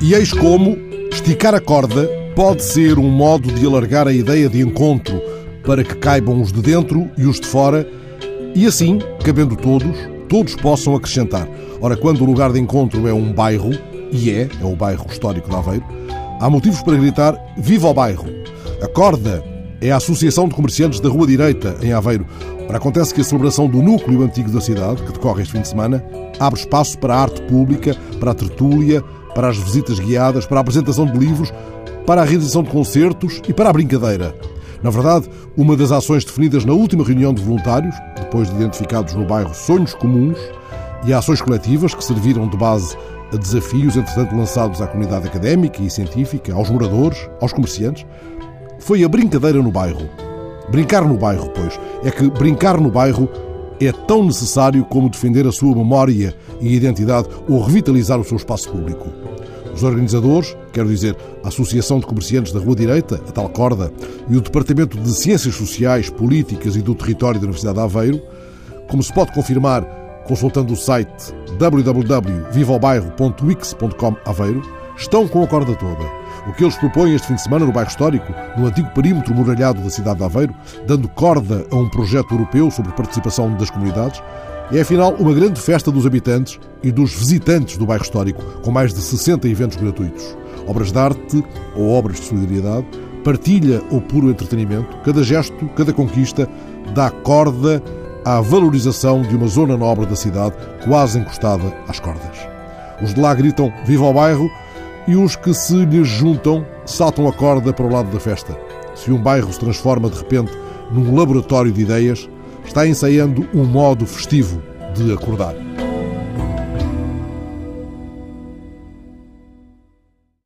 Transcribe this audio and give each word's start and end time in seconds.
E 0.00 0.14
eis 0.14 0.32
como 0.32 0.78
esticar 1.12 1.54
a 1.54 1.60
corda 1.60 2.08
pode 2.34 2.62
ser 2.62 2.98
um 2.98 3.10
modo 3.10 3.52
de 3.52 3.66
alargar 3.66 4.08
a 4.08 4.12
ideia 4.12 4.48
de 4.48 4.60
encontro 4.60 5.20
para 5.64 5.84
que 5.84 5.94
caibam 5.96 6.40
os 6.40 6.50
de 6.50 6.62
dentro 6.62 7.10
e 7.18 7.26
os 7.26 7.38
de 7.38 7.46
fora 7.46 7.86
e 8.54 8.66
assim, 8.66 8.98
cabendo 9.22 9.54
todos, 9.54 9.96
todos 10.28 10.56
possam 10.56 10.96
acrescentar. 10.96 11.48
Ora, 11.80 11.96
quando 11.96 12.22
o 12.22 12.24
lugar 12.24 12.52
de 12.52 12.58
encontro 12.58 13.06
é 13.06 13.12
um 13.12 13.32
bairro, 13.32 13.70
e 14.10 14.30
é, 14.30 14.48
é 14.60 14.64
o 14.64 14.74
bairro 14.74 15.06
histórico 15.10 15.48
de 15.48 15.54
Aveiro, 15.54 15.84
há 16.40 16.48
motivos 16.48 16.82
para 16.82 16.96
gritar 16.96 17.36
Viva 17.58 17.88
o 17.88 17.94
bairro! 17.94 18.26
A 18.82 18.88
corda 18.88 19.44
é 19.80 19.90
a 19.92 19.96
Associação 19.96 20.48
de 20.48 20.54
Comerciantes 20.54 21.00
da 21.00 21.08
Rua 21.08 21.26
Direita, 21.26 21.76
em 21.82 21.92
Aveiro. 21.92 22.26
Ora, 22.68 22.78
acontece 22.78 23.14
que 23.14 23.20
a 23.20 23.24
celebração 23.24 23.68
do 23.68 23.80
núcleo 23.80 24.22
antigo 24.22 24.50
da 24.50 24.60
cidade, 24.60 25.02
que 25.02 25.12
decorre 25.12 25.42
este 25.42 25.52
fim 25.52 25.60
de 25.60 25.68
semana, 25.68 26.04
abre 26.38 26.60
espaço 26.60 26.98
para 26.98 27.14
a 27.14 27.22
arte 27.22 27.40
pública, 27.42 27.96
para 28.18 28.32
a 28.32 28.34
tertúlia, 28.34 29.02
para 29.34 29.48
as 29.48 29.56
visitas 29.56 29.98
guiadas, 30.00 30.46
para 30.46 30.58
a 30.58 30.60
apresentação 30.60 31.06
de 31.06 31.16
livros, 31.16 31.52
para 32.04 32.22
a 32.22 32.24
realização 32.24 32.62
de 32.62 32.70
concertos 32.70 33.40
e 33.48 33.52
para 33.52 33.70
a 33.70 33.72
brincadeira. 33.72 34.34
Na 34.82 34.90
verdade, 34.90 35.28
uma 35.56 35.76
das 35.76 35.92
ações 35.92 36.24
definidas 36.24 36.64
na 36.64 36.72
última 36.72 37.04
reunião 37.04 37.32
de 37.32 37.42
voluntários, 37.42 37.94
depois 38.16 38.48
de 38.48 38.56
identificados 38.56 39.14
no 39.14 39.26
bairro 39.26 39.54
sonhos 39.54 39.94
comuns 39.94 40.38
e 41.04 41.12
ações 41.12 41.40
coletivas 41.40 41.94
que 41.94 42.04
serviram 42.04 42.48
de 42.48 42.56
base 42.56 42.96
a 43.32 43.36
desafios, 43.36 43.96
entretanto, 43.96 44.34
lançados 44.34 44.80
à 44.80 44.86
comunidade 44.86 45.26
académica 45.26 45.82
e 45.82 45.90
científica, 45.90 46.54
aos 46.54 46.70
moradores, 46.70 47.28
aos 47.40 47.52
comerciantes, 47.52 48.06
foi 48.78 49.04
a 49.04 49.08
brincadeira 49.08 49.62
no 49.62 49.70
bairro. 49.70 50.08
Brincar 50.70 51.06
no 51.06 51.16
bairro, 51.16 51.50
pois, 51.50 51.78
é 52.04 52.10
que 52.10 52.28
brincar 52.30 52.80
no 52.80 52.90
bairro 52.90 53.28
é 53.80 53.92
tão 53.92 54.24
necessário 54.24 54.84
como 54.84 55.08
defender 55.08 55.46
a 55.46 55.52
sua 55.52 55.72
memória 55.74 56.34
e 56.60 56.74
identidade 56.74 57.28
ou 57.48 57.62
revitalizar 57.62 58.18
o 58.18 58.24
seu 58.24 58.36
espaço 58.36 58.68
público. 58.70 59.06
Os 59.72 59.84
organizadores, 59.84 60.56
quero 60.72 60.88
dizer, 60.88 61.16
a 61.44 61.48
Associação 61.48 62.00
de 62.00 62.06
Comerciantes 62.06 62.52
da 62.52 62.58
Rua 62.58 62.74
Direita, 62.74 63.22
a 63.28 63.32
tal 63.32 63.48
corda, 63.48 63.92
e 64.28 64.36
o 64.36 64.40
Departamento 64.40 64.98
de 64.98 65.14
Ciências 65.14 65.54
Sociais, 65.54 66.10
Políticas 66.10 66.74
e 66.74 66.82
do 66.82 66.96
Território 66.96 67.40
da 67.40 67.46
Universidade 67.46 67.78
de 67.78 67.84
Aveiro, 67.84 68.20
como 68.88 69.00
se 69.02 69.12
pode 69.12 69.32
confirmar 69.32 69.84
consultando 70.26 70.72
o 70.72 70.76
site 70.76 71.32
www.vivaobairro.wix.com 71.58 74.16
Aveiro, 74.26 74.62
estão 74.98 75.26
com 75.26 75.42
a 75.42 75.46
corda 75.46 75.74
toda. 75.74 76.04
O 76.46 76.52
que 76.52 76.64
eles 76.64 76.76
propõem 76.76 77.14
este 77.14 77.28
fim 77.28 77.34
de 77.34 77.42
semana 77.42 77.64
no 77.64 77.72
bairro 77.72 77.88
histórico, 77.88 78.32
no 78.56 78.66
antigo 78.66 78.88
perímetro 78.90 79.34
muralhado 79.34 79.80
da 79.82 79.90
cidade 79.90 80.18
de 80.18 80.24
Aveiro, 80.24 80.54
dando 80.86 81.08
corda 81.08 81.64
a 81.70 81.76
um 81.76 81.88
projeto 81.88 82.32
europeu 82.32 82.70
sobre 82.70 82.92
participação 82.92 83.54
das 83.54 83.70
comunidades, 83.70 84.22
é 84.72 84.80
afinal 84.80 85.14
uma 85.14 85.32
grande 85.32 85.60
festa 85.60 85.90
dos 85.90 86.06
habitantes 86.06 86.58
e 86.82 86.90
dos 86.90 87.14
visitantes 87.14 87.78
do 87.78 87.86
bairro 87.86 88.02
histórico, 88.02 88.42
com 88.62 88.70
mais 88.70 88.92
de 88.92 89.00
60 89.00 89.48
eventos 89.48 89.76
gratuitos. 89.76 90.36
Obras 90.66 90.92
de 90.92 90.98
arte 90.98 91.44
ou 91.74 91.90
obras 91.90 92.20
de 92.20 92.26
solidariedade, 92.26 92.86
partilha 93.24 93.82
ou 93.90 94.00
puro 94.00 94.30
entretenimento, 94.30 94.96
cada 95.04 95.22
gesto, 95.22 95.68
cada 95.76 95.92
conquista 95.92 96.48
dá 96.94 97.10
corda 97.10 97.82
à 98.24 98.40
valorização 98.40 99.22
de 99.22 99.34
uma 99.36 99.46
zona 99.46 99.76
nobre 99.76 100.06
da 100.06 100.16
cidade 100.16 100.54
quase 100.84 101.18
encostada 101.18 101.74
às 101.86 101.98
cordas. 101.98 102.36
Os 103.02 103.14
de 103.14 103.20
lá 103.20 103.34
gritam 103.34 103.72
Viva 103.86 104.04
o 104.04 104.12
bairro! 104.12 104.50
E 105.08 105.16
os 105.16 105.34
que 105.34 105.54
se 105.54 105.86
lhes 105.86 106.06
juntam 106.06 106.64
saltam 106.84 107.26
a 107.26 107.32
corda 107.32 107.72
para 107.72 107.86
o 107.86 107.90
lado 107.90 108.12
da 108.12 108.20
festa. 108.20 108.54
Se 108.94 109.10
um 109.10 109.18
bairro 109.18 109.50
se 109.50 109.58
transforma 109.58 110.10
de 110.10 110.18
repente 110.18 110.52
num 110.92 111.16
laboratório 111.16 111.72
de 111.72 111.80
ideias, 111.80 112.28
está 112.64 112.86
ensaiando 112.86 113.48
um 113.54 113.64
modo 113.64 114.06
festivo 114.06 114.62
de 114.94 115.10
acordar. 115.12 115.67